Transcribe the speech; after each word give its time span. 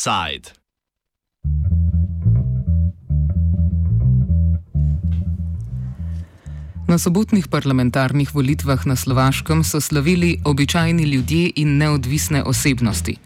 Offside. 0.00 0.56
Na 6.88 6.98
sobotnih 6.98 7.48
parlamentarnih 7.48 8.34
volitvah 8.34 8.86
na 8.86 8.96
Slovaškem 8.96 9.64
so 9.64 9.80
slavili 9.80 10.40
običajni 10.44 11.02
ljudje 11.02 11.50
in 11.56 11.76
neodvisne 11.76 12.42
osebnosti. 12.42 13.16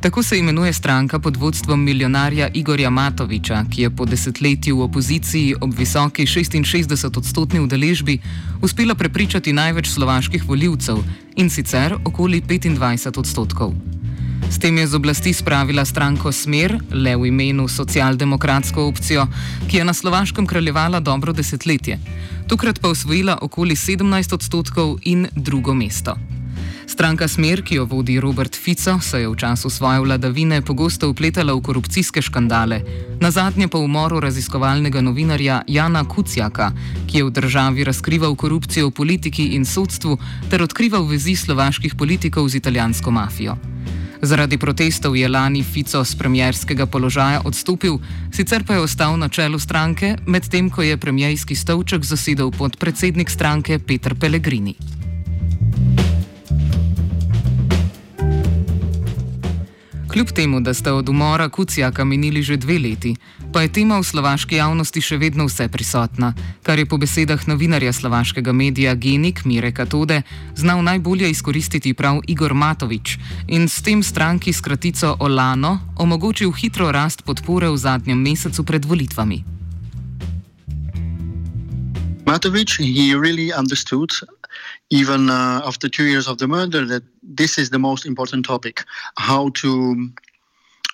Tako 0.00 0.22
se 0.22 0.38
imenuje 0.38 0.72
stranka 0.72 1.18
pod 1.18 1.36
vodstvom 1.36 1.84
milijonarja 1.84 2.48
Igorja 2.54 2.90
Matoviča, 2.90 3.64
ki 3.70 3.82
je 3.82 3.90
po 3.90 4.04
desetletju 4.04 4.78
v 4.78 4.82
opoziciji 4.82 5.54
ob 5.60 5.74
visoki 5.78 6.22
66-odstotni 6.22 7.60
udeležbi 7.60 8.18
uspela 8.62 8.94
prepričati 8.94 9.52
največ 9.52 9.88
slovaških 9.88 10.48
voljivcev 10.48 10.98
in 11.36 11.50
sicer 11.50 11.94
okoli 12.04 12.40
25 12.40 13.18
odstotkov. 13.18 13.74
S 14.50 14.58
tem 14.58 14.78
je 14.78 14.86
z 14.86 14.94
oblasti 14.94 15.32
spravila 15.32 15.84
stranko 15.84 16.32
Smer, 16.32 16.78
le 16.90 17.16
v 17.16 17.28
imenu 17.28 17.68
socialdemokratsko 17.68 18.86
opcijo, 18.88 19.26
ki 19.68 19.76
je 19.76 19.84
na 19.84 19.92
Slovaškem 19.94 20.46
kraljevala 20.46 21.00
dobro 21.00 21.32
desetletje, 21.32 21.98
tokrat 22.48 22.80
pa 22.80 22.88
osvojila 22.88 23.38
okoli 23.42 23.76
17 23.76 24.34
odstotkov 24.34 24.98
in 25.04 25.28
drugo 25.36 25.74
mesto. 25.74 26.16
Stranka 26.88 27.28
Smer, 27.28 27.60
ki 27.62 27.76
jo 27.76 27.84
vodi 27.84 28.16
Robert 28.20 28.56
Fico, 28.56 28.96
se 29.00 29.20
je 29.20 29.28
v 29.28 29.36
času 29.36 29.70
svoje 29.70 30.00
vladavine 30.00 30.62
pogosto 30.62 31.10
upletala 31.10 31.52
v 31.52 31.60
korupcijske 31.60 32.22
škandale, 32.22 32.80
na 33.20 33.30
zadnje 33.30 33.68
pa 33.68 33.78
umoru 33.78 34.20
raziskovalnega 34.20 35.00
novinarja 35.00 35.62
Jana 35.68 36.04
Kucijaka, 36.08 36.72
ki 37.06 37.18
je 37.18 37.24
v 37.24 37.30
državi 37.30 37.84
razkrival 37.84 38.34
korupcijo 38.34 38.88
v 38.88 38.96
politiki 38.96 39.52
in 39.54 39.68
sodstvu 39.68 40.16
ter 40.50 40.64
odkrival 40.64 41.04
vezi 41.04 41.36
slovaških 41.36 41.94
politikov 41.94 42.48
z 42.48 42.56
italijansko 42.64 43.10
mafijo. 43.10 43.77
Zaradi 44.22 44.58
protestov 44.58 45.16
je 45.16 45.28
lani 45.28 45.62
Fico 45.62 46.04
z 46.04 46.14
premjerskega 46.18 46.86
položaja 46.86 47.42
odstopil, 47.46 47.98
sicer 48.34 48.66
pa 48.66 48.74
je 48.74 48.80
ostal 48.80 49.14
na 49.14 49.28
čelu 49.28 49.58
stranke, 49.58 50.16
medtem 50.26 50.70
ko 50.70 50.82
je 50.82 50.98
premjerski 50.98 51.54
stolček 51.54 52.02
zasedel 52.02 52.50
podpredsednik 52.50 53.30
stranke 53.30 53.78
Petr 53.78 54.18
Pellegrini. 54.18 54.97
Kljub 60.18 60.32
temu, 60.34 60.60
da 60.60 60.74
sta 60.74 60.94
od 60.94 61.08
umora 61.08 61.48
Kucijaka 61.48 62.04
minili 62.04 62.42
že 62.42 62.56
dve 62.56 62.78
leti, 62.78 63.16
pa 63.52 63.62
je 63.62 63.72
tema 63.72 63.98
v 63.98 64.02
slovaški 64.02 64.56
javnosti 64.58 65.00
še 65.00 65.16
vedno 65.16 65.44
vse 65.46 65.68
prisotna, 65.70 66.32
kar 66.66 66.78
je 66.78 66.86
po 66.90 66.98
besedah 66.98 67.38
novinarja 67.46 67.92
slovaškega 67.92 68.52
medija 68.52 68.94
Genik 68.94 69.44
Mire 69.44 69.70
Katode 69.70 70.22
znal 70.56 70.82
najbolje 70.82 71.30
izkoristiti 71.30 71.94
prav 71.94 72.18
Igor 72.26 72.54
Matovič 72.54 73.14
in 73.46 73.68
s 73.68 73.78
tem 73.82 74.02
stranki 74.02 74.52
s 74.52 74.60
kratico 74.60 75.14
Olano 75.20 75.78
omogočil 75.96 76.50
hitro 76.50 76.90
rast 76.90 77.22
podpore 77.22 77.70
v 77.70 77.76
zadnjem 77.78 78.18
mesecu 78.18 78.64
pred 78.64 78.84
volitvami. 78.84 79.44
Matovič 82.26 82.80
je 82.82 83.14
res 83.14 83.54
razumel. 83.54 84.37
Even 84.90 85.28
uh, 85.30 85.60
after 85.64 85.88
two 85.88 86.04
years 86.04 86.26
of 86.26 86.38
the 86.38 86.48
murder, 86.48 86.84
that 86.86 87.02
this 87.22 87.58
is 87.58 87.70
the 87.70 87.78
most 87.78 88.06
important 88.06 88.46
topic 88.46 88.84
how 89.18 89.50
to 89.50 90.10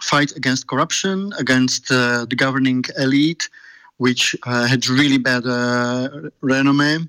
fight 0.02 0.32
against 0.36 0.66
corruption, 0.66 1.32
against 1.38 1.90
uh, 1.90 2.26
the 2.28 2.36
governing 2.36 2.84
elite, 2.98 3.48
which 3.98 4.36
uh, 4.44 4.66
had 4.66 4.86
really 4.88 5.18
bad 5.18 5.46
uh, 5.46 6.08
renomme 6.42 7.08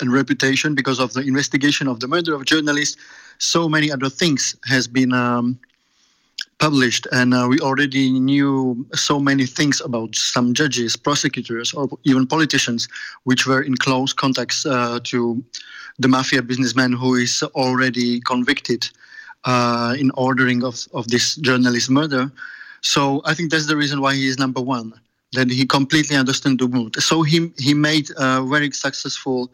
and 0.00 0.12
reputation 0.12 0.74
because 0.74 0.98
of 0.98 1.12
the 1.14 1.20
investigation 1.20 1.88
of 1.88 2.00
the 2.00 2.08
murder 2.08 2.34
of 2.34 2.44
journalists. 2.44 2.96
So 3.38 3.68
many 3.68 3.90
other 3.90 4.10
things 4.10 4.54
has 4.66 4.86
been 4.86 5.12
um, 5.12 5.58
published, 6.58 7.06
and 7.12 7.34
uh, 7.34 7.46
we 7.48 7.58
already 7.60 8.10
knew 8.10 8.86
so 8.94 9.18
many 9.18 9.46
things 9.46 9.80
about 9.80 10.14
some 10.14 10.54
judges, 10.54 10.96
prosecutors, 10.96 11.72
or 11.72 11.88
even 12.04 12.26
politicians, 12.26 12.88
which 13.24 13.46
were 13.46 13.62
in 13.62 13.76
close 13.76 14.12
contacts 14.12 14.66
uh, 14.66 15.00
to 15.04 15.42
the 15.98 16.08
mafia 16.08 16.42
businessman 16.42 16.92
who 16.92 17.14
is 17.14 17.42
already 17.54 18.20
convicted 18.20 18.88
uh, 19.44 19.94
in 19.98 20.10
ordering 20.14 20.64
of, 20.64 20.86
of 20.92 21.08
this 21.08 21.36
journalist 21.36 21.90
murder. 21.90 22.30
So 22.80 23.22
I 23.24 23.34
think 23.34 23.50
that's 23.50 23.66
the 23.66 23.76
reason 23.76 24.00
why 24.00 24.14
he 24.14 24.26
is 24.26 24.38
number 24.38 24.60
one. 24.60 24.92
That 25.32 25.50
he 25.50 25.66
completely 25.66 26.16
understood 26.16 26.58
the 26.60 26.68
mood. 26.68 27.02
So 27.02 27.22
he 27.22 27.50
he 27.58 27.74
made 27.74 28.08
a 28.16 28.44
very 28.44 28.70
successful 28.70 29.50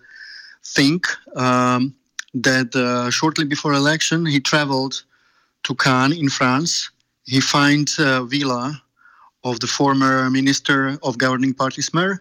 thing. 0.62 1.00
Um, 1.36 1.94
that 2.34 2.74
uh, 2.76 3.10
shortly 3.10 3.44
before 3.44 3.72
election 3.72 4.26
he 4.26 4.40
traveled 4.40 5.02
to 5.64 5.74
Cannes 5.74 6.12
in 6.12 6.28
France. 6.28 6.90
He 7.24 7.40
finds 7.40 7.98
a 7.98 8.24
villa 8.24 8.82
of 9.44 9.60
the 9.60 9.66
former 9.66 10.28
minister 10.30 10.98
of 11.02 11.18
governing 11.18 11.54
party 11.54 11.82
Smer, 11.82 12.20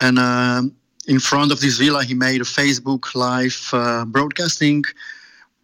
and 0.00 0.18
uh, 0.18 0.62
in 1.06 1.18
front 1.18 1.52
of 1.52 1.60
this 1.60 1.78
villa 1.78 2.04
he 2.04 2.14
made 2.14 2.40
a 2.40 2.44
Facebook 2.44 3.14
live 3.14 3.68
uh, 3.72 4.04
broadcasting, 4.04 4.84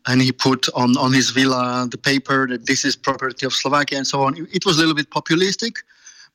and 0.06 0.20
he 0.22 0.32
put 0.32 0.68
on 0.74 0.96
on 0.96 1.12
his 1.12 1.30
villa 1.30 1.86
the 1.90 1.98
paper 1.98 2.46
that 2.48 2.66
this 2.66 2.84
is 2.84 2.96
property 2.96 3.46
of 3.46 3.52
Slovakia 3.52 3.98
and 3.98 4.06
so 4.06 4.22
on. 4.22 4.36
It 4.52 4.64
was 4.66 4.76
a 4.76 4.80
little 4.80 4.94
bit 4.94 5.10
populistic, 5.10 5.76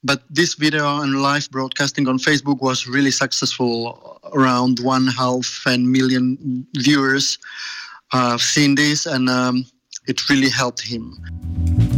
but 0.03 0.23
this 0.29 0.55
video 0.55 1.01
and 1.01 1.21
live 1.21 1.49
broadcasting 1.51 2.07
on 2.07 2.17
Facebook 2.17 2.61
was 2.61 2.87
really 2.87 3.11
successful. 3.11 4.19
Around 4.33 4.79
one 4.79 5.07
half 5.07 5.63
and 5.65 5.91
million 5.91 6.65
viewers 6.77 7.37
uh, 8.13 8.31
have 8.31 8.41
seen 8.41 8.75
this, 8.75 9.05
and 9.05 9.29
um, 9.29 9.65
it 10.07 10.29
really 10.29 10.49
helped 10.49 10.81
him. 10.81 11.92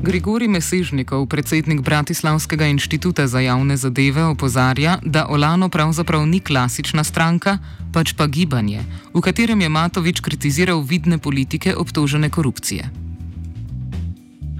Grigori 0.00 0.48
Mesežnikov, 0.48 1.28
predsednik 1.28 1.84
Bratislavskega 1.84 2.64
inštituta 2.72 3.28
za 3.28 3.44
javne 3.44 3.76
zadeve, 3.76 4.24
opozarja, 4.32 4.96
da 5.04 5.26
Olano 5.28 5.68
pravzaprav 5.68 6.24
ni 6.24 6.40
klasična 6.40 7.04
stranka, 7.04 7.58
pač 7.92 8.16
pa 8.16 8.24
gibanje, 8.24 8.80
v 9.12 9.20
katerem 9.20 9.60
je 9.60 9.68
Matovič 9.68 10.24
kritiziral 10.24 10.80
vidne 10.80 11.20
politike 11.20 11.76
obtožene 11.76 12.32
korupcije. 12.32 12.88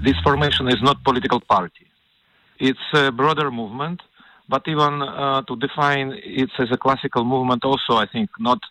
This 0.05 0.21
formation 0.21 0.69
is 0.69 0.77
not 0.85 1.01
political 1.01 1.41
party. 1.41 1.89
It's 2.61 2.85
a 2.93 3.09
broader 3.09 3.49
movement, 3.49 4.05
but 4.45 4.61
even 4.69 5.01
uh, 5.01 5.41
to 5.49 5.57
define 5.57 6.13
it 6.21 6.53
as 6.61 6.69
a 6.69 6.77
classical 6.77 7.25
movement 7.25 7.65
also 7.65 7.97
I 7.97 8.05
think 8.05 8.29
not 8.37 8.61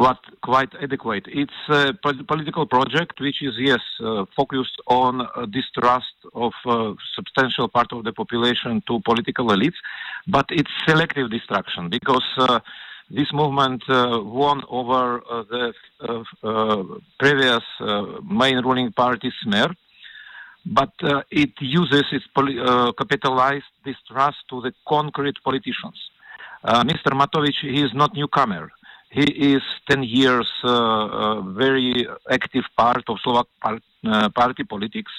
quite, 0.00 0.24
quite 0.42 0.72
adequate. 0.82 1.24
It's 1.28 1.60
a 1.68 1.92
political 2.32 2.66
project 2.66 3.20
which 3.20 3.42
is, 3.42 3.54
yes, 3.58 3.82
uh, 4.02 4.24
focused 4.34 4.78
on 4.86 5.20
uh, 5.20 5.46
distrust 5.58 6.16
of 6.34 6.52
a 6.66 6.94
substantial 7.14 7.68
part 7.68 7.92
of 7.92 8.04
the 8.04 8.12
population 8.12 8.82
to 8.88 9.00
political 9.00 9.46
elites, 9.48 9.78
but 10.26 10.46
it's 10.50 10.70
selective 10.86 11.30
destruction 11.30 11.90
because 11.90 12.28
uh, 12.38 12.60
this 13.10 13.30
movement 13.34 13.82
uh, 13.90 14.20
won 14.22 14.62
over 14.70 15.20
uh, 15.20 15.42
the 15.52 15.64
uh, 16.08 16.82
previous 17.18 17.64
main 18.24 18.58
ruling 18.66 18.92
party, 18.92 19.30
Smer, 19.40 19.74
but 20.64 20.94
it 21.30 21.52
uses 21.60 22.04
its 22.12 22.26
capitalized 22.96 23.72
distrust 23.84 24.38
to 24.48 24.60
the 24.62 24.72
concrete 24.88 25.36
politicians. 25.44 25.98
Mr. 26.64 27.10
Matovic, 27.20 27.58
he 27.62 27.82
is 27.82 27.92
not 27.94 28.14
newcomer 28.14 28.70
he 29.10 29.54
is 29.54 29.62
10 29.90 30.04
years 30.04 30.48
uh, 30.62 30.70
uh, 30.70 31.40
very 31.42 32.06
active 32.30 32.64
part 32.76 33.02
of 33.08 33.18
Slovak 33.22 33.48
uh, 33.62 34.28
party 34.30 34.62
politics. 34.64 35.12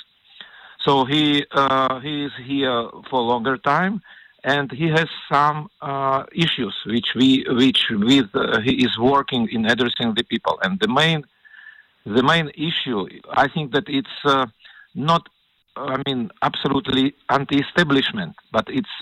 So 0.80 1.06
he 1.06 1.46
uh, 1.52 2.00
he 2.00 2.26
is 2.26 2.32
here 2.44 2.88
for 3.10 3.20
a 3.20 3.28
longer 3.34 3.58
time, 3.58 4.02
and 4.44 4.72
he 4.72 4.88
has 4.88 5.08
some 5.32 5.70
uh, 5.82 6.24
issues 6.34 6.74
which 6.88 7.10
we 7.16 7.46
which 7.50 7.86
with 7.92 8.34
uh, 8.34 8.62
he 8.62 8.84
is 8.86 8.98
working 8.98 9.48
in 9.52 9.66
addressing 9.66 10.16
the 10.16 10.24
people. 10.24 10.58
And 10.64 10.80
the 10.80 10.88
main 10.88 11.24
the 12.06 12.24
main 12.24 12.50
issue, 12.56 13.08
I 13.30 13.48
think 13.50 13.74
that 13.74 13.88
it's 13.88 14.48
not. 14.96 15.28
I 15.78 16.02
mean, 16.06 16.30
absolutely 16.42 17.16
anti-establishment, 17.30 18.36
but 18.52 18.66
it's 18.68 18.96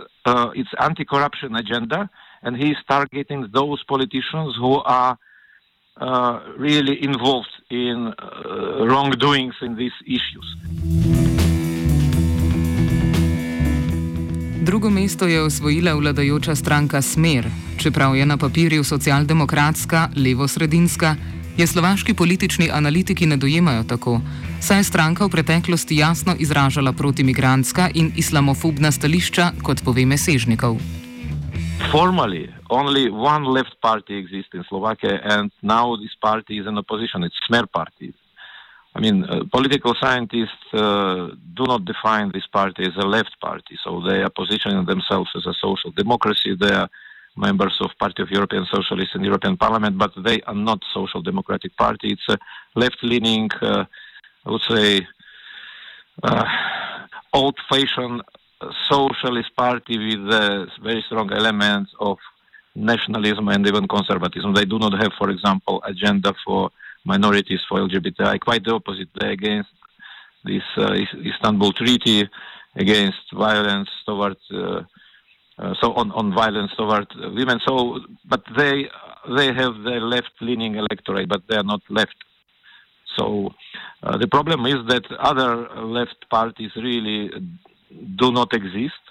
it's 0.59 0.69
anti-corruption 0.79 1.55
agenda 1.55 2.09
and 2.41 2.57
he 2.57 2.71
is 2.71 2.77
targeting 2.87 3.47
those 3.53 3.83
politicians 3.87 4.55
who 4.61 4.75
are 4.85 5.17
uh, 6.01 6.39
really 6.57 7.03
involved 7.03 7.55
in 7.69 8.07
uh, 8.07 8.85
wrongdoings 8.85 9.55
in 9.61 9.75
these 9.75 9.97
issues. 10.05 10.47
Drugo 14.61 14.89
mesto 14.89 15.27
je 15.27 15.41
osvojila 15.41 15.93
vladajoča 15.93 16.55
stranka 16.55 17.01
Smer, 17.01 17.45
čeprav 17.77 18.15
je 18.15 18.25
na 18.25 18.37
papirju 18.37 18.83
socialdemokratska, 18.83 20.09
levo-sredinska, 20.15 21.15
je 21.57 21.67
slovaški 21.67 22.13
politični 22.13 22.69
analitiki 22.71 23.25
ne 23.25 23.37
dojemajo 23.37 23.83
tako, 23.83 24.21
saj 24.61 24.77
je 24.77 24.83
stranka 24.83 25.25
v 25.25 25.29
preteklosti 25.29 25.97
jasno 25.97 26.35
izražala 26.39 26.93
protimigrantska 26.93 27.89
in 27.93 28.11
islamofobna 28.15 28.91
stališča, 28.91 29.51
kot 29.63 29.83
pove 29.83 30.05
Mesežnikov. 30.05 30.77
Formally 31.91 32.53
only 32.69 33.09
one 33.09 33.43
left 33.45 33.75
party 33.81 34.17
exists 34.17 34.53
in 34.53 34.63
Slovakia, 34.69 35.19
and 35.23 35.51
now 35.61 35.95
this 35.95 36.15
party 36.21 36.59
is 36.59 36.67
an 36.67 36.77
opposition. 36.77 37.23
It's 37.23 37.39
Smer 37.49 37.69
party. 37.71 38.13
I 38.95 38.99
mean, 38.99 39.23
uh, 39.23 39.43
political 39.51 39.93
scientists 40.01 40.65
uh, 40.73 41.29
do 41.53 41.63
not 41.65 41.85
define 41.85 42.31
this 42.31 42.47
party 42.47 42.83
as 42.83 42.95
a 42.97 43.07
left 43.07 43.39
party, 43.39 43.77
so 43.83 44.01
they 44.07 44.21
are 44.21 44.29
positioning 44.29 44.85
themselves 44.85 45.29
as 45.35 45.45
a 45.45 45.53
social 45.53 45.91
democracy. 45.91 46.55
They 46.59 46.71
are 46.71 46.89
members 47.37 47.77
of 47.81 47.91
Party 47.99 48.23
of 48.23 48.29
European 48.31 48.65
Socialists 48.71 49.15
in 49.15 49.23
European 49.23 49.57
Parliament, 49.57 49.97
but 49.97 50.11
they 50.23 50.41
are 50.41 50.55
not 50.55 50.79
social 50.93 51.21
democratic 51.21 51.75
party. 51.77 52.09
It's 52.09 52.27
a 52.29 52.37
left-leaning, 52.75 53.49
uh, 53.61 53.85
I 54.45 54.51
would 54.51 54.65
say, 54.67 55.07
uh, 56.23 56.45
old-fashioned 57.33 58.21
socialist 58.89 59.55
party 59.55 59.97
with 59.97 60.33
uh, 60.33 60.65
very 60.83 61.03
strong 61.07 61.31
elements 61.31 61.91
of 61.99 62.17
nationalism 62.75 63.47
and 63.49 63.65
even 63.67 63.87
conservatism. 63.87 64.53
They 64.53 64.65
do 64.65 64.79
not 64.79 64.93
have, 65.01 65.11
for 65.17 65.29
example, 65.29 65.81
agenda 65.85 66.33
for 66.45 66.69
minorities, 67.05 67.61
for 67.67 67.79
LGBTI. 67.79 68.39
Quite 68.39 68.63
the 68.65 68.73
opposite. 68.73 69.09
They're 69.15 69.31
against 69.31 69.69
this 70.43 70.63
uh, 70.77 70.93
Istanbul 71.25 71.73
Treaty, 71.73 72.29
against 72.75 73.31
violence 73.33 73.89
towards, 74.05 74.39
uh, 74.51 74.81
uh, 75.57 75.73
so 75.81 75.93
on, 75.93 76.11
on 76.11 76.33
violence 76.33 76.71
toward 76.77 77.07
women. 77.15 77.59
So, 77.67 77.99
but 78.25 78.43
they 78.57 78.89
they 79.35 79.47
have 79.47 79.73
the 79.83 79.99
left-leaning 79.99 80.75
electorate, 80.75 81.27
but 81.27 81.41
they 81.49 81.57
are 81.57 81.63
not 81.63 81.81
left. 81.89 82.15
So 83.17 83.53
uh, 84.01 84.17
the 84.17 84.27
problem 84.27 84.65
is 84.65 84.77
that 84.87 85.03
other 85.19 85.67
left 85.83 86.29
parties 86.29 86.71
really 86.77 87.29
do 87.91 88.31
not 88.31 88.53
exist, 88.53 89.03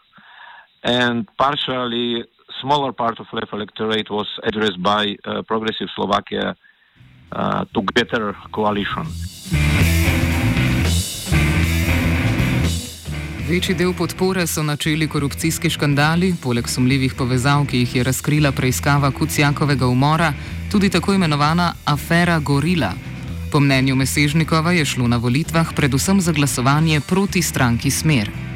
and 0.82 1.26
partially 1.36 2.24
smaller 2.60 2.92
part 2.92 3.20
of 3.20 3.26
left 3.32 3.52
electorate 3.52 4.10
was 4.10 4.28
addressed 4.44 4.82
by 4.82 5.16
uh, 5.24 5.42
Progressive 5.42 5.88
Slovakia 5.94 6.54
uh, 7.32 7.64
Together 7.72 8.34
coalition. 8.50 9.06
Večji 13.48 13.74
del 13.74 13.94
podpore 13.94 14.46
so 14.46 14.62
načeli 14.62 15.08
korupcijski 15.08 15.70
škandali, 15.70 16.34
poleg 16.42 16.68
sumljivih 16.68 17.14
povezav, 17.18 17.64
ki 17.66 17.78
jih 17.78 17.94
je 17.96 18.02
razkrila 18.04 18.52
preiskava 18.52 19.10
Kucijakovega 19.10 19.86
umora, 19.86 20.32
tudi 20.72 20.90
tako 20.90 21.14
imenovana 21.14 21.72
afera 21.84 22.38
Gorila. 22.38 22.92
Po 23.52 23.60
mnenju 23.60 23.96
Mesežnikova 23.96 24.72
je 24.72 24.84
šlo 24.84 25.08
na 25.08 25.16
volitvah 25.16 25.72
predvsem 25.76 26.20
za 26.20 26.32
glasovanje 26.32 27.00
proti 27.00 27.42
stranki 27.42 27.90
Smer. 27.90 28.47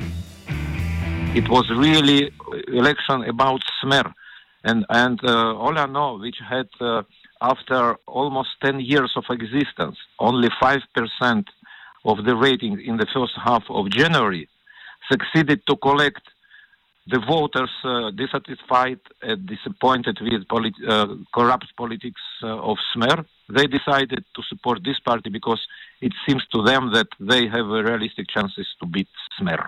It 1.34 1.48
was 1.48 1.64
really 1.70 2.30
election 2.68 3.24
about 3.24 3.60
Smer 3.82 4.12
and 4.64 4.84
and 4.90 5.18
uh, 5.24 5.66
Olano, 5.66 6.20
which 6.20 6.36
had 6.48 6.68
uh, 6.80 7.02
after 7.40 7.96
almost 8.06 8.50
10 8.62 8.80
years 8.80 9.12
of 9.16 9.24
existence, 9.30 9.96
only 10.18 10.48
5% 10.62 11.44
of 12.04 12.24
the 12.24 12.36
rating 12.36 12.80
in 12.80 12.96
the 12.98 13.06
first 13.14 13.32
half 13.44 13.64
of 13.68 13.90
January 13.90 14.48
succeeded 15.10 15.60
to 15.66 15.76
collect 15.76 16.22
the 17.08 17.18
voters 17.18 17.70
uh, 17.84 18.10
dissatisfied 18.12 19.00
and 19.22 19.46
disappointed 19.46 20.18
with 20.20 20.46
polit- 20.48 20.84
uh, 20.88 21.08
corrupt 21.34 21.66
politics 21.76 22.20
uh, 22.42 22.70
of 22.70 22.76
Smer. 22.94 23.24
They 23.48 23.66
decided 23.66 24.24
to 24.36 24.42
support 24.48 24.84
this 24.84 25.00
party 25.00 25.28
because 25.30 25.60
it 26.00 26.12
seems 26.26 26.46
to 26.54 26.62
them 26.62 26.92
that 26.92 27.08
they 27.18 27.48
have 27.48 27.66
realistic 27.66 28.26
chances 28.28 28.68
to 28.80 28.86
beat 28.86 29.08
Smer. 29.40 29.66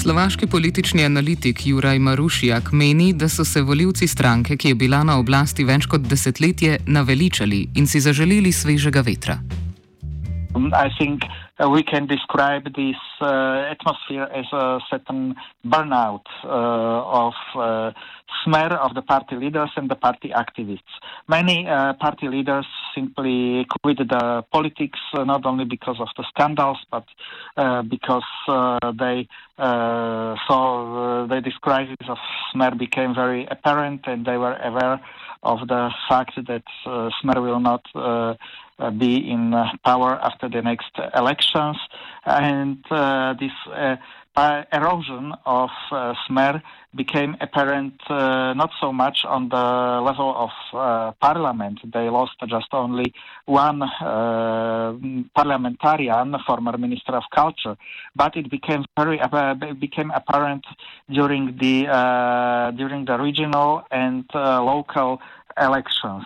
Slovaški 0.00 0.46
politični 0.46 1.04
analitik 1.04 1.66
Juraj 1.66 1.98
Marušjak 1.98 2.72
meni, 2.72 3.12
da 3.12 3.28
so 3.28 3.44
se 3.44 3.60
voljivci 3.62 4.06
stranke, 4.08 4.56
ki 4.56 4.68
je 4.68 4.74
bila 4.74 5.02
na 5.04 5.18
oblasti 5.20 5.64
več 5.64 5.84
kot 5.86 6.06
desetletje, 6.08 6.78
naveličali 6.86 7.58
in 7.76 7.86
si 7.86 8.00
zaželili 8.00 8.52
svežega 8.52 9.02
vetra. 9.04 9.36
I 10.56 10.88
think 10.96 11.20
uh, 11.60 11.68
we 11.68 11.82
can 11.82 12.06
describe 12.06 12.64
this 12.74 12.96
uh, 13.20 13.66
atmosphere 13.70 14.28
as 14.34 14.46
a 14.52 14.80
certain 14.90 15.34
burnout 15.66 16.22
uh, 16.44 16.48
of 16.48 17.34
uh, 17.54 17.92
Smer 18.44 18.72
of 18.72 18.94
the 18.94 19.02
party 19.02 19.36
leaders 19.36 19.70
and 19.76 19.90
the 19.90 19.94
party 19.94 20.30
activists. 20.30 20.94
Many 21.28 21.68
uh, 21.68 21.94
party 21.94 22.28
leaders 22.28 22.66
simply 22.94 23.66
quit 23.82 23.98
the 23.98 24.44
politics 24.50 24.98
uh, 25.14 25.24
not 25.24 25.44
only 25.44 25.64
because 25.64 25.96
of 26.00 26.08
the 26.16 26.24
scandals, 26.30 26.78
but 26.90 27.04
because 27.88 28.22
they 28.98 29.28
saw 29.58 31.26
that 31.28 31.42
this 31.44 31.54
crisis 31.60 31.96
of 32.08 32.18
Smer 32.54 32.78
became 32.78 33.14
very 33.14 33.46
apparent, 33.50 34.02
and 34.06 34.24
they 34.24 34.36
were 34.36 34.56
aware 34.56 35.00
of 35.42 35.66
the 35.68 35.90
fact 36.08 36.32
that 36.46 36.62
Smer 36.86 37.42
will 37.42 37.60
not 37.60 37.84
uh, 37.94 38.34
be 38.90 39.30
in 39.30 39.52
uh, 39.52 39.66
power 39.84 40.18
after 40.22 40.48
the 40.48 40.62
next 40.62 40.92
elections. 41.14 41.76
And 42.24 42.84
uh, 42.90 43.34
this 43.38 43.52
erosion 44.72 45.34
of 45.44 45.70
uh, 45.90 46.14
Smer 46.28 46.62
became 46.94 47.36
apparent 47.40 48.00
uh, 48.08 48.54
not 48.54 48.70
so 48.80 48.92
much 48.92 49.24
on 49.24 49.48
the 49.48 50.00
level 50.00 50.34
of 50.36 50.50
uh, 50.72 51.12
parliament. 51.20 51.80
They 51.84 52.08
lost 52.08 52.36
just 52.48 52.68
only 52.72 53.12
one 53.46 53.80
parliamentarian, 55.34 56.36
former 56.46 56.78
minister 56.78 57.12
of 57.12 57.24
culture, 57.34 57.76
but 58.14 58.36
it 58.36 58.50
became 58.50 58.84
very 58.96 59.20
became 59.78 60.10
apparent 60.10 60.64
during 61.08 61.56
the 61.58 61.84
during 62.76 63.04
the 63.04 63.18
regional 63.18 63.82
and 63.90 64.24
local 64.34 65.20
elections. 65.60 66.24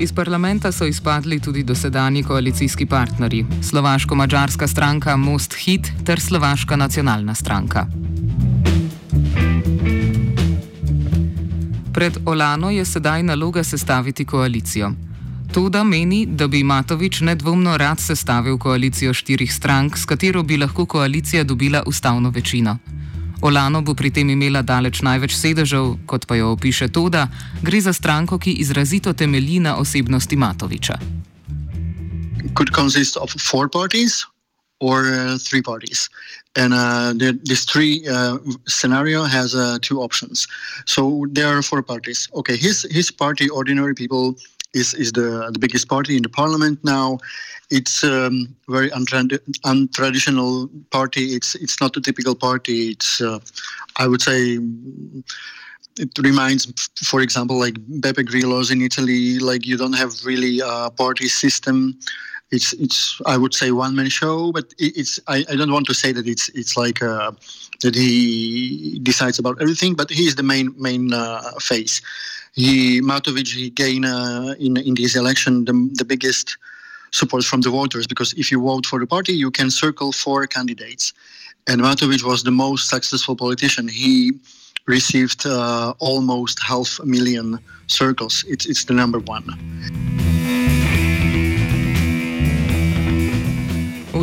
Iz 0.00 0.12
parlamenta 0.12 0.72
so 0.72 0.86
izpadli 0.86 1.40
tudi 1.40 1.62
dosedanji 1.62 2.22
koalicijski 2.22 2.86
partnerji: 2.86 3.46
Slovaško-mačarska 3.62 4.66
stranka 4.66 5.16
Most 5.16 5.54
Hit 5.54 5.92
ter 6.04 6.20
Slovaška 6.20 6.76
nacionalna 6.76 7.34
stranka. 7.34 7.86
Pred 11.92 12.18
Olano 12.24 12.70
je 12.70 12.84
sedaj 12.84 13.22
naloga 13.22 13.64
sestaviti 13.64 14.24
koalicijo. 14.24 14.92
Toda 15.52 15.84
meni, 15.84 16.26
da 16.26 16.48
bi 16.48 16.64
Matovič 16.64 17.20
nedvomno 17.20 17.76
rad 17.76 18.00
sestavil 18.00 18.58
koalicijo 18.58 19.14
štirih 19.14 19.54
strank, 19.54 19.98
s 19.98 20.04
katero 20.04 20.42
bi 20.42 20.56
lahko 20.56 20.86
koalicija 20.86 21.44
dobila 21.44 21.82
ustavno 21.86 22.30
večino. 22.30 22.78
Olano 23.42 23.82
bo 23.82 23.94
pri 23.94 24.10
tem 24.10 24.30
imela 24.30 24.62
daleč 24.66 24.98
največ 25.06 25.36
sedežev, 25.38 25.94
kot 26.10 26.26
pa 26.26 26.34
jo 26.34 26.52
opiše 26.56 26.88
Toda, 26.90 27.28
gre 27.62 27.80
za 27.80 27.92
stranko, 27.92 28.38
ki 28.38 28.58
izrazito 28.58 29.12
temelji 29.12 29.60
na 29.62 29.76
osebnosti 29.78 30.36
Matoviča. 30.36 30.98
Could 32.54 32.74
consist 32.74 33.16
of 33.16 33.30
four 33.38 33.68
parties 33.68 34.26
or 34.80 35.06
uh, 35.06 35.38
three 35.38 35.62
parties, 35.62 36.10
and 36.56 36.74
uh, 36.74 37.12
the, 37.14 37.38
this 37.44 37.64
three 37.64 38.02
uh, 38.06 38.38
scenario 38.66 39.24
has 39.24 39.54
uh, 39.54 39.78
two 39.82 40.02
options. 40.02 40.46
So 40.86 41.26
there 41.30 41.46
are 41.46 41.62
four 41.62 41.82
parties. 41.82 42.28
Okay, 42.34 42.56
his 42.56 42.86
his 42.90 43.10
party, 43.10 43.50
Ordinary 43.50 43.94
People, 43.94 44.34
is 44.78 44.94
is 44.94 45.12
the 45.12 45.50
the 45.52 45.58
biggest 45.58 45.88
party 45.88 46.16
in 46.16 46.22
the 46.22 46.28
parliament 46.40 46.78
now. 46.84 47.18
It's 47.70 48.02
um, 48.02 48.34
very 48.68 48.90
untrad- 48.90 49.42
untraditional 49.64 50.68
party. 50.90 51.24
It's 51.36 51.54
it's 51.64 51.80
not 51.82 51.96
a 51.96 52.00
typical 52.00 52.34
party. 52.34 52.78
It's 52.92 53.20
uh, 53.20 53.38
I 53.96 54.06
would 54.06 54.22
say 54.22 54.58
it 55.98 56.16
reminds, 56.18 56.66
for 57.04 57.20
example, 57.20 57.58
like 57.58 57.74
Beppe 58.00 58.24
Grillo's 58.24 58.70
in 58.70 58.80
Italy. 58.80 59.38
Like 59.38 59.66
you 59.66 59.76
don't 59.76 59.94
have 59.94 60.12
really 60.24 60.60
a 60.64 60.90
party 60.90 61.28
system. 61.28 61.98
It's 62.50 62.72
it's 62.74 63.20
I 63.26 63.36
would 63.36 63.54
say 63.54 63.70
one 63.72 63.94
man 63.94 64.08
show, 64.08 64.52
but 64.52 64.72
it's 64.78 65.20
I, 65.28 65.44
I 65.50 65.56
don't 65.56 65.72
want 65.72 65.86
to 65.88 65.94
say 65.94 66.12
that 66.12 66.26
it's 66.26 66.48
it's 66.50 66.76
like 66.76 67.02
uh, 67.02 67.32
that 67.82 67.94
he 67.94 68.98
decides 69.02 69.38
about 69.38 69.60
everything, 69.60 69.94
but 69.94 70.10
he 70.10 70.24
is 70.26 70.36
the 70.36 70.42
main 70.42 70.74
main 70.78 71.12
uh, 71.12 71.52
face. 71.60 72.00
He 72.58 73.00
Matovic 73.00 73.48
he 73.54 73.70
gained 73.70 74.04
uh, 74.04 74.54
in 74.58 74.76
in 74.88 74.94
this 74.94 75.14
election 75.14 75.64
the 75.64 75.74
the 76.00 76.04
biggest 76.04 76.56
support 77.12 77.44
from 77.44 77.60
the 77.60 77.70
voters 77.70 78.06
because 78.06 78.32
if 78.32 78.50
you 78.50 78.60
vote 78.60 78.84
for 78.84 78.98
the 78.98 79.06
party, 79.06 79.32
you 79.32 79.50
can 79.50 79.70
circle 79.70 80.10
four 80.12 80.46
candidates. 80.46 81.12
And 81.68 81.80
Matovic 81.80 82.22
was 82.24 82.42
the 82.42 82.50
most 82.50 82.88
successful 82.88 83.36
politician. 83.36 83.86
He 83.88 84.32
received 84.86 85.46
uh, 85.46 85.94
almost 86.00 86.58
half 86.62 86.98
a 86.98 87.06
million 87.06 87.58
circles. 87.86 88.44
It's, 88.48 88.66
it's 88.66 88.84
the 88.84 88.94
number 88.94 89.20
one. 89.20 89.44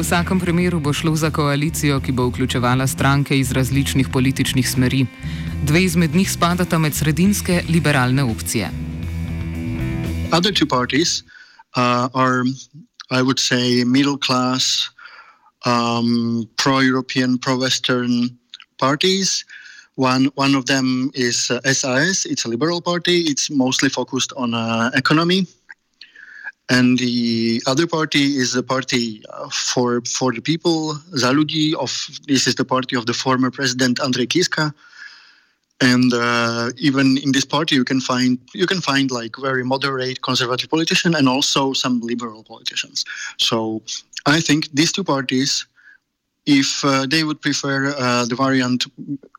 Vsakem 0.06 0.40
primeru 0.40 0.80
bo 0.80 0.94
šlo 0.94 1.16
za 1.16 1.32
koalicijo, 1.34 2.00
ki 2.00 2.12
bo 2.12 2.28
vključevala 2.30 2.86
stranke 2.88 3.40
iz 3.40 3.52
različnih 3.52 4.08
političnih 4.14 4.70
smeri. 4.70 5.06
Dve 5.64 5.84
izmed 5.84 6.16
njih 6.16 6.32
spadata 6.32 6.78
med 6.78 6.94
sredinske 6.94 7.64
liberalne 7.70 8.24
opcije. 8.24 8.70
Other 10.32 10.54
two 10.54 10.68
parties 10.70 11.22
uh, 11.22 12.10
are, 12.14 12.44
I 13.10 13.22
would 13.22 13.40
say, 13.40 13.84
middle 13.86 14.18
class, 14.28 14.90
um, 15.66 16.46
pro 16.64 16.82
European, 16.82 17.38
pro 17.38 17.58
Western 17.58 18.30
parties 18.78 19.46
One 19.96 20.26
one 20.36 20.58
of 20.58 20.66
them 20.66 21.10
is 21.14 21.50
uh, 21.50 21.74
SAS. 21.74 22.26
It's 22.26 22.46
a 22.46 22.50
liberal 22.50 22.82
party. 22.82 23.18
It's 23.32 23.50
mostly 23.50 23.90
focused 23.90 24.34
on 24.36 24.54
uh, 24.54 24.92
economy. 24.94 25.48
And 26.70 26.98
the 26.98 27.62
other 27.68 27.86
party 27.86 28.38
is 28.38 28.54
the 28.54 28.64
party 28.64 29.24
uh, 29.30 29.50
for 29.50 30.02
for 30.02 30.34
the 30.34 30.42
people, 30.42 30.96
Za 31.16 31.32
ľudí. 31.32 31.76
Of 31.76 31.92
this 32.28 32.48
is 32.48 32.56
the 32.56 32.66
party 32.66 32.96
of 32.96 33.06
the 33.06 33.14
former 33.14 33.52
president 33.52 34.00
Andrej 34.00 34.30
Kiska. 34.30 34.74
And 35.82 36.14
uh, 36.14 36.72
even 36.78 37.18
in 37.18 37.34
this 37.34 37.46
party, 37.46 37.76
you 37.76 37.84
can 37.84 38.02
find 38.02 38.40
you 38.54 38.66
can 38.66 38.82
find 38.82 39.12
like 39.12 39.36
very 39.38 39.64
moderate 39.64 40.22
conservative 40.24 40.70
politicians 40.70 41.16
and 41.16 41.30
also 41.30 41.74
some 41.74 42.02
liberal 42.02 42.44
politicians. 42.44 43.06
So 43.38 43.84
I 44.26 44.42
think 44.42 44.70
these 44.74 44.92
two 44.92 45.04
parties 45.04 45.68
if 46.46 46.86
uh, 46.86 47.06
they 47.06 47.24
would 47.24 47.42
prefer 47.42 47.94
uh, 47.98 48.26
the 48.26 48.36
variant 48.36 48.86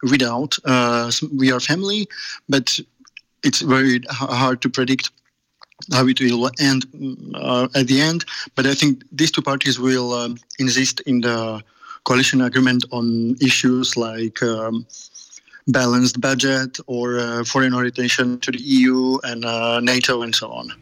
without 0.02 0.56
uh, 0.64 1.10
we 1.36 1.52
are 1.52 1.60
family, 1.60 2.08
but 2.48 2.78
it's 3.44 3.60
very 3.60 4.00
hard 4.10 4.60
to 4.62 4.68
predict 4.68 5.10
how 5.92 6.06
it 6.06 6.20
will 6.20 6.50
end 6.58 6.86
uh, 7.34 7.68
at 7.74 7.86
the 7.86 8.00
end. 8.00 8.24
But 8.54 8.66
I 8.66 8.74
think 8.74 9.04
these 9.12 9.30
two 9.30 9.42
parties 9.42 9.78
will 9.78 10.12
um, 10.12 10.38
insist 10.58 11.00
in 11.00 11.20
the 11.20 11.62
coalition 12.04 12.40
agreement 12.40 12.84
on 12.92 13.36
issues 13.40 13.96
like 13.96 14.42
um, 14.42 14.86
balanced 15.68 16.20
budget 16.20 16.78
or 16.86 17.18
uh, 17.18 17.44
foreign 17.44 17.74
orientation 17.74 18.38
to 18.40 18.52
the 18.52 18.58
EU 18.58 19.18
and 19.24 19.44
uh, 19.44 19.80
NATO 19.80 20.22
and 20.22 20.34
so 20.34 20.50
on. 20.50 20.72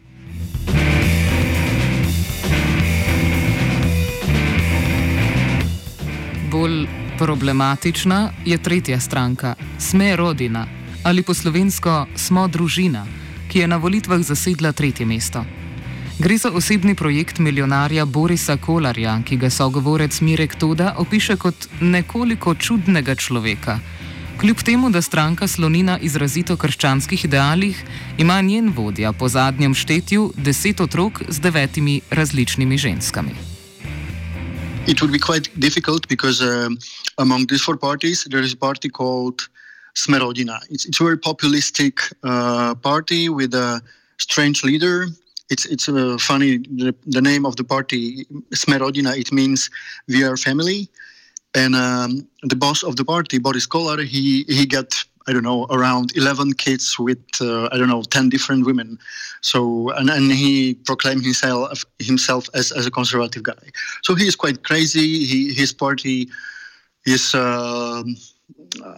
bolj 6.55 6.87
problematična 7.19 8.31
je 8.45 8.57
tretja 8.57 8.99
stranka, 8.99 9.55
Sme 9.79 10.15
Rodina 10.15 10.67
ali 11.03 11.21
po 11.21 11.33
slovensko 11.33 12.07
Smo 12.15 12.47
družina, 12.47 13.05
ki 13.55 13.61
je 13.63 13.67
na 13.71 13.77
volitvah 13.79 14.19
zasedla 14.19 14.71
tretje 14.75 15.05
mesto. 15.07 15.39
Gre 16.19 16.37
za 16.37 16.49
osebni 16.51 16.95
projekt 16.95 17.37
milijonarja 17.39 18.05
Borisa 18.05 18.57
Kolarja, 18.57 19.13
ki 19.23 19.37
ga 19.37 19.49
sogovorec 19.49 20.17
Mirek 20.21 20.55
Toda 20.59 20.95
opiše 20.99 21.37
kot 21.39 21.69
nekoliko 21.79 22.55
čudnega 22.55 23.15
človeka. 23.15 23.79
Kljub 24.41 24.59
temu, 24.59 24.89
da 24.89 25.01
stranka 25.01 25.47
sloni 25.47 25.83
na 25.83 25.95
izrazito 25.99 26.57
krščanskih 26.57 27.25
idealih, 27.25 27.79
ima 28.17 28.41
njen 28.41 28.73
vodja 28.75 29.13
po 29.13 29.29
zadnjem 29.29 29.73
štetju 29.73 30.33
deset 30.35 30.81
otrok 30.81 31.23
z 31.29 31.39
devetimi 31.39 32.01
različnimi 32.11 32.77
ženskami. 32.77 33.55
it 34.87 35.01
would 35.01 35.11
be 35.11 35.19
quite 35.19 35.49
difficult 35.59 36.07
because 36.07 36.41
um, 36.41 36.77
among 37.17 37.47
these 37.47 37.61
four 37.61 37.77
parties, 37.77 38.27
there 38.29 38.43
is 38.43 38.53
a 38.53 38.57
party 38.57 38.89
called 38.89 39.47
Sme 39.95 40.19
Rodina. 40.19 40.59
It's, 40.69 40.85
it's 40.85 40.99
a 40.99 41.03
very 41.03 41.17
populistic 41.17 42.13
uh, 42.23 42.75
party 42.75 43.29
with 43.29 43.53
a 43.53 43.81
strange 44.17 44.63
leader. 44.63 45.07
It's 45.49 45.65
it's 45.65 45.87
uh, 45.87 46.17
funny. 46.19 46.57
The, 46.57 46.95
the, 47.05 47.21
name 47.21 47.45
of 47.45 47.55
the 47.55 47.63
party 47.63 48.25
Sme 48.53 48.79
Rodina. 48.79 49.15
It 49.17 49.31
means 49.31 49.69
we 50.07 50.23
are 50.23 50.37
family, 50.37 50.89
and 51.53 51.75
um, 51.75 52.27
the 52.43 52.55
boss 52.55 52.81
of 52.83 52.95
the 52.95 53.05
party, 53.05 53.37
Boris 53.37 53.67
Kollár, 53.67 54.03
he 54.03 54.43
he 54.47 54.65
got 54.65 55.05
I 55.27 55.33
don't 55.33 55.43
know, 55.43 55.65
around 55.71 56.15
11 56.15 56.53
kids 56.53 56.99
with, 56.99 57.23
uh, 57.41 57.67
I 57.71 57.77
don't 57.77 57.87
know, 57.87 58.03
10 58.03 58.29
different 58.29 58.65
women. 58.65 58.99
So, 59.41 59.89
and, 59.91 60.09
and 60.09 60.31
he 60.31 60.75
proclaimed 60.75 61.23
himself 61.23 61.83
himself 61.99 62.47
as, 62.53 62.71
as 62.71 62.85
a 62.85 62.91
conservative 62.91 63.43
guy. 63.43 63.71
So 64.03 64.13
he 64.13 64.27
is 64.27 64.35
quite 64.35 64.63
crazy. 64.63 65.25
He, 65.25 65.53
his 65.53 65.73
party 65.73 66.29
is 67.05 67.33
uh, 67.33 68.03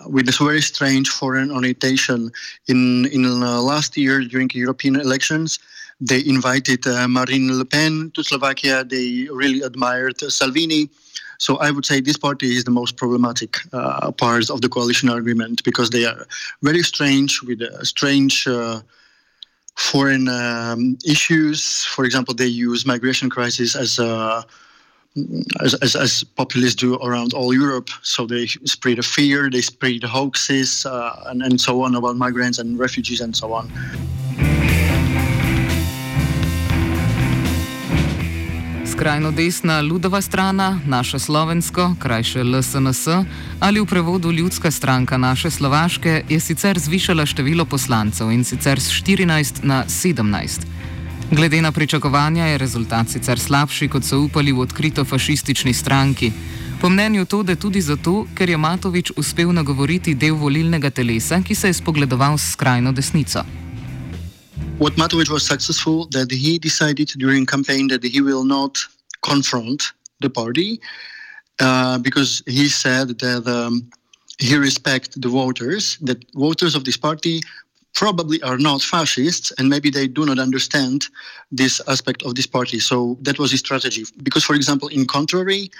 with 0.07 0.25
this 0.25 0.37
very 0.37 0.61
strange 0.61 1.09
foreign 1.09 1.51
orientation. 1.51 2.31
In, 2.67 3.05
in 3.07 3.25
uh, 3.25 3.61
last 3.61 3.97
year, 3.97 4.21
during 4.21 4.49
European 4.53 4.95
elections, 4.95 5.59
they 5.99 6.23
invited 6.25 6.85
uh, 6.85 7.07
Marine 7.07 7.57
Le 7.57 7.65
Pen 7.65 8.11
to 8.13 8.23
Slovakia. 8.23 8.83
They 8.83 9.27
really 9.31 9.61
admired 9.61 10.19
Salvini 10.19 10.89
so 11.37 11.57
I 11.57 11.71
would 11.71 11.85
say 11.85 12.01
this 12.01 12.17
party 12.17 12.55
is 12.55 12.63
the 12.63 12.71
most 12.71 12.97
problematic 12.97 13.57
uh, 13.73 14.11
part 14.11 14.49
of 14.49 14.61
the 14.61 14.69
coalition 14.69 15.09
agreement 15.09 15.63
because 15.63 15.91
they 15.91 16.05
are 16.05 16.27
very 16.63 16.81
strange 16.81 17.41
with 17.43 17.61
uh, 17.61 17.83
strange 17.83 18.47
uh, 18.47 18.81
foreign 19.75 20.27
um, 20.27 20.97
issues. 21.05 21.85
For 21.85 22.05
example, 22.05 22.33
they 22.33 22.47
use 22.47 22.85
migration 22.85 23.29
crisis 23.29 23.75
as 23.75 23.99
a 23.99 24.45
as, 25.59 25.73
as, 25.81 25.95
as, 25.95 26.23
populists 26.35 26.75
do 26.75 26.95
around 26.95 27.33
all 27.33 27.53
Europe. 27.53 27.89
So 28.01 28.25
they 28.25 28.47
spread 28.65 28.99
a 28.99 29.03
fear, 29.03 29.49
they 29.49 29.61
spread 29.61 30.03
hoaxes, 30.03 30.85
uh, 30.85 31.29
and, 31.29 31.41
and 31.41 31.59
so 31.59 31.81
on 31.81 31.95
about 31.95 32.15
migrants 32.15 32.59
and 32.59 32.79
refugees 32.79 33.21
and 33.21 33.35
so 33.35 33.53
on. 33.53 33.71
skrajno 38.97 39.31
desna 39.31 39.81
ludova 39.81 40.21
strana, 40.21 40.79
naše 40.85 41.19
slovensko, 41.19 41.95
krajše 41.99 42.43
LSNS 42.43 43.07
ali 43.59 43.79
v 43.79 43.85
prevodu 43.85 44.31
ljudska 44.31 44.71
stranka 44.71 45.17
naše 45.17 45.51
slovaške, 45.51 46.23
je 46.29 46.39
sicer 46.39 46.79
zvišala 46.79 47.25
število 47.25 47.65
poslancev 47.65 48.31
in 48.31 48.43
sicer 48.43 48.79
z 48.79 48.89
14 48.89 49.63
na 49.63 49.85
17. 49.85 50.76
Glede 51.31 51.61
na 51.61 51.71
pričakovanja 51.71 52.45
je 52.45 52.57
rezultat 52.57 53.09
sicer 53.09 53.39
slabši, 53.39 53.87
kot 53.87 54.03
so 54.03 54.19
upali 54.19 54.51
v 54.51 54.59
odkrito 54.59 55.05
fašistični 55.05 55.73
stranki. 55.73 56.31
Po 56.81 56.89
mnenju 56.89 57.25
Tode 57.25 57.55
tudi 57.55 57.81
zato, 57.81 58.25
ker 58.35 58.49
je 58.49 58.57
Matovič 58.57 59.11
uspel 59.17 59.53
nagovoriti 59.53 60.15
del 60.15 60.35
volilnega 60.35 60.89
telesa, 60.89 61.41
ki 61.41 61.55
se 61.55 61.67
je 61.67 61.73
spogledoval 61.73 62.37
s 62.37 62.51
skrajno 62.51 62.91
desnico. 62.91 63.43
what 64.77 64.93
Matovic 64.93 65.29
was 65.29 65.45
successful 65.45 66.05
that 66.11 66.31
he 66.31 66.59
decided 66.59 67.09
during 67.17 67.45
campaign 67.45 67.87
that 67.87 68.03
he 68.03 68.21
will 68.21 68.43
not 68.43 68.77
confront 69.21 69.93
the 70.19 70.29
party 70.29 70.79
uh, 71.59 71.97
because 71.97 72.43
he 72.45 72.69
said 72.69 73.19
that 73.19 73.47
um, 73.47 73.89
he 74.39 74.55
respects 74.55 75.15
the 75.15 75.29
voters, 75.29 75.97
that 76.01 76.23
voters 76.35 76.75
of 76.75 76.83
this 76.83 76.97
party 76.97 77.41
probably 77.97 78.39
are 78.43 78.59
not 78.59 78.81
fascists 78.83 79.51
and 79.57 79.69
maybe 79.69 79.89
they 79.89 80.07
do 80.07 80.23
not 80.23 80.37
understand 80.37 81.07
this 81.51 81.81
aspect 81.87 82.21
of 82.21 82.35
this 82.35 82.45
party. 82.45 82.79
So 82.79 83.17
that 83.21 83.39
was 83.39 83.49
his 83.49 83.61
strategy. 83.61 84.05
Because, 84.21 84.43
for 84.43 84.55
example, 84.55 84.87
in 84.89 85.07
contrary, 85.07 85.71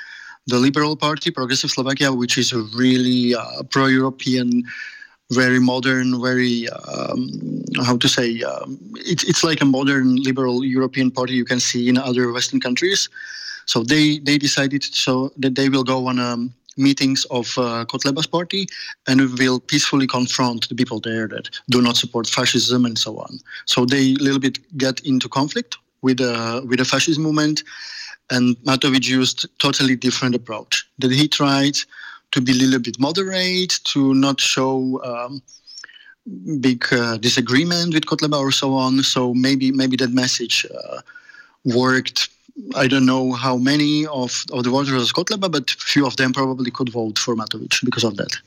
the 0.48 0.58
Liberal 0.58 0.96
Party, 0.96 1.30
Progressive 1.30 1.70
Slovakia, 1.70 2.12
which 2.12 2.36
is 2.38 2.52
a 2.54 2.62
really 2.76 3.36
uh, 3.36 3.62
pro 3.70 3.86
European 3.86 4.64
very 5.32 5.60
modern, 5.60 6.22
very 6.22 6.70
um, 6.70 7.30
how 7.84 7.98
to 7.98 8.08
say 8.08 8.42
um, 8.44 8.80
it's 8.96 9.24
it's 9.26 9.44
like 9.44 9.60
a 9.62 9.66
modern 9.66 10.16
liberal 10.16 10.64
European 10.64 11.12
party 11.12 11.34
you 11.34 11.44
can 11.44 11.60
see 11.60 11.90
in 11.90 11.98
other 11.98 12.32
Western 12.32 12.62
countries. 12.62 13.10
So 13.66 13.84
they 13.84 14.20
they 14.20 14.38
decided 14.38 14.84
so 14.84 15.34
that 15.44 15.56
they 15.56 15.68
will 15.68 15.84
go 15.84 16.08
on 16.08 16.18
um, 16.18 16.54
meetings 16.78 17.26
of 17.26 17.48
uh, 17.58 17.86
Kotleba's 17.86 18.28
party 18.28 18.68
and 19.08 19.22
will 19.38 19.60
peacefully 19.60 20.08
confront 20.08 20.70
the 20.70 20.76
people 20.76 21.00
there 21.00 21.28
that 21.28 21.50
do 21.70 21.82
not 21.82 21.98
support 21.98 22.28
fascism 22.28 22.86
and 22.86 22.98
so 22.98 23.18
on. 23.18 23.40
So 23.66 23.86
they 23.86 24.14
a 24.14 24.24
little 24.24 24.40
bit 24.40 24.60
get 24.78 25.00
into 25.02 25.28
conflict 25.30 25.78
with 26.02 26.22
uh, 26.22 26.62
with 26.68 26.80
the 26.80 26.86
fascist 26.86 27.20
movement, 27.20 27.64
and 28.30 28.56
Matovic 28.58 29.08
used 29.08 29.48
totally 29.60 29.96
different 29.96 30.36
approach. 30.36 30.88
That 31.00 31.12
he 31.12 31.28
tried 31.28 31.78
to 32.32 32.42
be 32.42 32.52
a 32.52 32.56
little 32.56 32.80
bit 32.80 33.00
moderate, 33.00 33.80
to 33.86 34.14
not 34.14 34.40
show 34.40 35.02
um, 35.04 35.42
big 36.60 36.86
uh, 36.92 37.18
disagreement 37.18 37.94
with 37.94 38.06
Kotleba 38.06 38.40
or 38.40 38.52
so 38.52 38.74
on. 38.74 39.04
So 39.04 39.34
maybe 39.34 39.72
maybe 39.72 39.96
that 39.98 40.12
message 40.12 40.66
uh, 40.66 41.02
worked. 41.66 42.30
I 42.76 42.88
don't 42.88 43.06
know 43.06 43.34
how 43.34 43.58
many 43.58 44.08
of, 44.08 44.44
of 44.52 44.64
the 44.64 44.70
voters 44.70 45.04
of 45.04 45.14
Kotleba, 45.14 45.52
but 45.52 45.70
few 45.70 46.08
of 46.08 46.16
them 46.16 46.34
probably 46.34 46.72
could 46.72 46.90
vote 46.90 47.20
for 47.20 47.36
Matovic 47.36 47.86
because 47.86 48.04
of 48.04 48.18
that. 48.18 48.42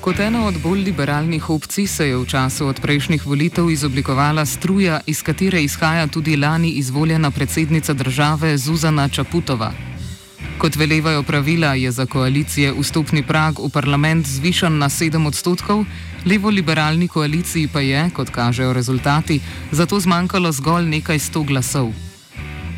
Kot 0.00 0.20
ena 0.20 0.46
od 0.46 0.54
bolj 0.62 0.78
liberalnih 0.78 1.50
opcij 1.50 1.86
se 1.86 2.06
je 2.08 2.16
v 2.16 2.26
času 2.26 2.66
od 2.66 2.80
prejšnjih 2.80 3.26
volitev 3.26 3.70
izoblikovala 3.70 4.46
struja, 4.46 5.00
iz 5.06 5.22
katere 5.22 5.62
izhaja 5.62 6.06
tudi 6.06 6.36
lani 6.36 6.70
izvoljena 6.70 7.30
predsednica 7.30 7.92
države 7.92 8.58
Zuzana 8.58 9.08
Čaputova. 9.08 9.72
Kot 10.58 10.76
velevajo 10.76 11.22
pravila, 11.22 11.74
je 11.74 11.90
za 11.90 12.06
koalicije 12.06 12.72
vstopni 12.74 13.22
prag 13.22 13.60
v 13.62 13.70
parlament 13.70 14.26
zvišan 14.26 14.78
na 14.78 14.88
7 14.90 15.26
odstotkov, 15.26 15.84
levo-liberalni 16.26 17.08
koaliciji 17.08 17.68
pa 17.72 17.80
je, 17.80 18.10
kot 18.10 18.30
kažejo 18.30 18.72
rezultati, 18.72 19.40
zato 19.70 20.00
zmanjkalo 20.00 20.52
zgolj 20.52 20.90
nekaj 20.90 21.18
sto 21.18 21.42
glasov. 21.42 21.92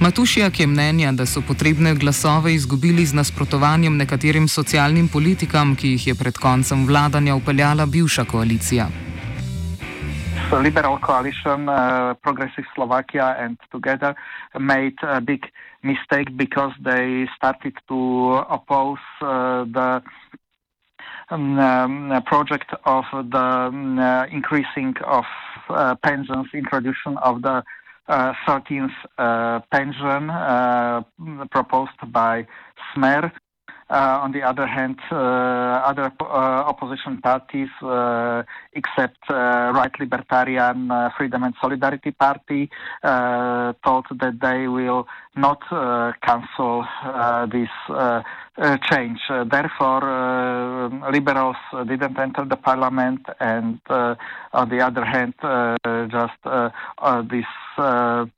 Matušijak 0.01 0.61
je 0.61 0.67
mnenja, 0.67 1.13
da 1.13 1.27
so 1.27 1.41
potrebne 1.41 1.95
glasove 1.95 2.55
izgubili 2.55 3.07
z 3.07 3.15
nasprotovanjem 3.15 3.97
nekaterim 3.97 4.49
socialnim 4.49 5.09
politikam, 5.09 5.73
ki 5.77 5.89
jih 5.89 6.07
je 6.07 6.15
pred 6.15 6.39
koncem 6.39 6.87
vladanja 6.87 7.35
upeljala 7.35 7.87
bivša 7.87 8.25
koalicija. 8.25 8.89
So 10.51 10.59
liberal 10.59 10.99
coalition, 11.07 11.69
uh, 11.69 12.17
Progressive 12.23 12.67
Slovakia, 12.75 13.37
and 13.39 13.57
together 13.73 14.15
made 14.59 14.97
a 15.03 15.21
big 15.21 15.41
mistake 15.83 16.37
because 16.37 16.73
they 16.83 17.27
started 17.37 17.75
to 17.89 18.45
oppose 18.49 18.99
the 19.21 20.03
um, 21.31 21.59
um, 21.59 22.23
project 22.27 22.73
of 22.85 23.05
the 23.13 23.39
um, 23.39 23.99
uh, 23.99 24.27
increasing 24.27 24.95
of 25.07 25.25
uh, 25.69 25.95
pensions, 26.03 26.47
introduction 26.53 27.17
of 27.19 27.43
the 27.43 27.63
uh, 28.09 28.33
13th 28.47 28.91
uh, 29.19 29.61
pension 29.71 30.31
uh, 30.31 31.03
proposed 31.51 31.99
by 32.09 32.47
Smer. 32.93 33.31
Uh, 33.91 34.21
on 34.23 34.31
the 34.31 34.41
other 34.41 34.69
hand, 34.69 35.01
uh, 35.11 35.17
other 35.17 36.13
uh, 36.21 36.25
opposition 36.25 37.21
parties, 37.21 37.69
uh, 37.83 38.45
except 38.73 39.19
uh, 39.29 39.73
Right 39.75 39.91
Libertarian 39.99 40.93
uh, 40.93 41.11
Freedom 41.19 41.43
and 41.43 41.55
Solidarity 41.61 42.13
Party, 42.13 42.71
thought 43.03 44.07
that 44.21 44.39
they 44.41 44.69
will 44.69 45.09
not 45.35 45.61
cancel 46.23 46.87
this 47.51 47.69
change. 48.89 49.19
therefore, 49.51 50.01
liberals 51.11 51.57
didn't 51.89 52.17
enter 52.17 52.45
the 52.45 52.57
parliament, 52.57 53.27
and 53.41 53.81
on 53.91 54.69
the 54.69 54.81
other 54.81 55.05
hand, 55.05 55.35
just 56.13 56.39
this 57.29 58.31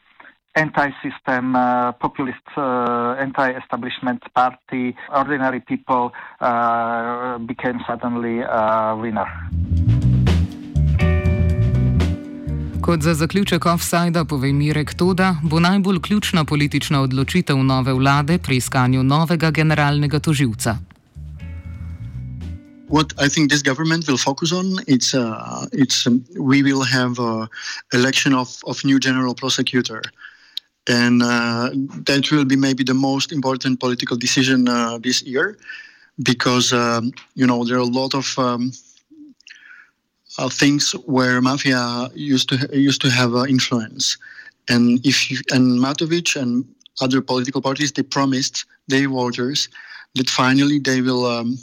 anti-system, 0.55 1.55
uh, 1.55 1.93
populist, 2.01 2.47
uh, 2.57 3.17
anti-establishment 3.19 4.23
party, 4.35 4.95
ordinary 5.15 5.61
people 5.61 6.13
uh, 6.41 7.39
became 7.39 7.81
suddenly 7.87 8.41
a 8.41 8.95
winner. 8.97 9.29
Kot 12.83 13.03
za 13.03 13.15
zaključek 13.15 13.67
offsajda 13.67 14.25
pove 14.25 14.53
Mirek 14.53 14.95
Toda, 14.95 15.37
bo 15.43 15.61
najbolj 15.61 16.01
ključna 16.03 16.45
politična 16.45 17.03
odločitev 17.03 17.57
nove 17.57 17.93
vlade 17.93 18.39
pri 18.39 18.57
iskanju 18.57 19.03
novega 19.03 19.51
generalnega 19.51 20.19
toživca. 20.19 20.77
What 22.89 23.15
I 23.27 23.29
think 23.29 23.51
this 23.51 23.63
government 23.63 24.09
will 24.09 24.19
focus 24.19 24.53
on 24.53 24.67
it's 24.87 25.15
uh, 25.15 25.67
it's 25.73 26.07
um, 26.07 26.25
we 26.39 26.63
will 26.63 26.83
have 26.83 27.15
an 27.19 27.49
election 27.93 28.35
of 28.35 28.49
of 28.67 28.85
new 28.85 28.99
general 28.99 29.35
prosecutor. 29.35 30.01
And 30.89 31.23
uh, 31.23 31.71
that 32.07 32.31
will 32.33 32.45
be 32.45 32.57
maybe 32.57 32.83
the 32.83 32.95
most 32.95 33.33
important 33.33 33.79
political 33.79 34.17
decision 34.17 34.69
uh, 34.69 34.99
this 34.99 35.23
year 35.23 35.57
because 36.23 36.73
um, 36.73 37.13
you 37.35 37.47
know 37.47 37.65
there 37.65 37.77
are 37.77 37.81
a 37.81 37.85
lot 37.85 38.15
of 38.15 38.39
um, 38.39 38.73
uh, 40.39 40.49
things 40.49 40.93
where 41.07 41.41
mafia 41.41 42.09
used 42.15 42.49
to 42.49 42.57
used 42.73 43.01
to 43.03 43.11
have 43.11 43.35
uh, 43.35 43.45
influence. 43.45 44.19
And 44.69 45.05
if 45.05 45.31
you, 45.31 45.39
and 45.51 45.81
Matovic 45.81 46.41
and 46.41 46.65
other 47.01 47.21
political 47.21 47.61
parties 47.61 47.93
they 47.93 48.03
promised 48.03 48.65
their 48.89 49.09
voters 49.09 49.69
that 50.15 50.29
finally 50.29 50.79
they 50.79 51.01
will 51.01 51.25
um, 51.25 51.59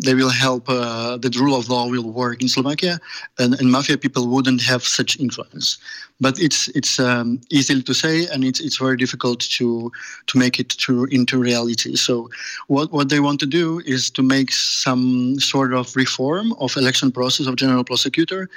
they 0.00 0.14
will 0.14 0.30
help 0.30 0.68
uh, 0.68 1.16
the 1.16 1.30
rule 1.38 1.56
of 1.58 1.68
law 1.68 1.86
will 1.88 2.10
work 2.10 2.40
in 2.40 2.48
Slovakia, 2.48 3.00
and, 3.38 3.54
and 3.60 3.70
mafia 3.70 3.98
people 3.98 4.28
wouldn't 4.28 4.62
have 4.62 4.82
such 4.82 5.18
influence. 5.20 5.78
But 6.20 6.38
it's 6.38 6.68
it's 6.68 6.98
um, 6.98 7.40
easy 7.50 7.82
to 7.82 7.94
say, 7.94 8.26
and 8.26 8.44
it's 8.44 8.60
it's 8.60 8.78
very 8.78 8.96
difficult 8.96 9.40
to 9.58 9.90
to 10.26 10.38
make 10.38 10.60
it 10.60 10.68
to 10.84 11.04
into 11.04 11.38
reality. 11.38 11.96
So 11.96 12.28
what 12.68 12.92
what 12.92 13.08
they 13.08 13.20
want 13.20 13.40
to 13.40 13.46
do 13.46 13.80
is 13.86 14.10
to 14.10 14.22
make 14.22 14.52
some 14.52 15.38
sort 15.40 15.72
of 15.72 15.94
reform 15.96 16.52
of 16.60 16.76
election 16.76 17.12
process 17.12 17.46
of 17.46 17.56
general 17.56 17.84
prosecutor, 17.84 18.48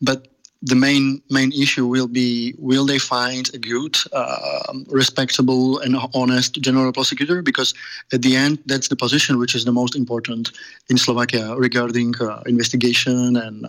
but 0.00 0.28
the 0.62 0.74
main 0.74 1.22
main 1.30 1.52
issue 1.52 1.86
will 1.86 2.08
be 2.08 2.54
will 2.58 2.86
they 2.86 2.98
find 2.98 3.50
a 3.54 3.58
good, 3.58 3.96
uh, 4.12 4.72
respectable, 4.88 5.78
and 5.80 5.96
honest 6.14 6.54
general 6.60 6.92
prosecutor? 6.92 7.42
Because 7.42 7.74
at 8.12 8.22
the 8.22 8.36
end, 8.36 8.58
that's 8.66 8.88
the 8.88 8.96
position 8.96 9.38
which 9.38 9.54
is 9.54 9.64
the 9.64 9.72
most 9.72 9.94
important 9.94 10.52
in 10.88 10.96
Slovakia 10.96 11.54
regarding 11.56 12.14
uh, 12.20 12.42
investigation 12.46 13.36
and 13.36 13.66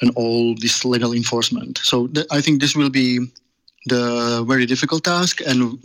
and 0.00 0.10
all 0.14 0.54
this 0.56 0.84
legal 0.84 1.12
enforcement. 1.12 1.78
So 1.78 2.08
th- 2.08 2.26
I 2.30 2.40
think 2.40 2.60
this 2.60 2.76
will 2.76 2.90
be 2.90 3.20
the 3.86 4.44
very 4.46 4.66
difficult 4.66 5.04
task, 5.04 5.40
and 5.46 5.78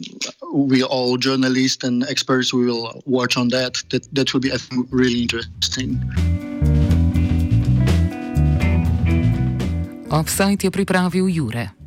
we 0.52 0.84
all 0.84 1.18
journalists 1.18 1.84
and 1.84 2.04
experts 2.04 2.52
will 2.52 3.02
watch 3.06 3.38
on 3.38 3.50
that. 3.50 3.84
That 3.92 4.08
that 4.14 4.34
will 4.34 4.42
be 4.42 4.52
I 4.52 4.58
think 4.58 4.88
really 4.92 5.22
interesting. 5.22 6.51
Offside 10.12 10.68
je 10.68 10.72
pripravil 10.72 11.28
Jure. 11.32 11.81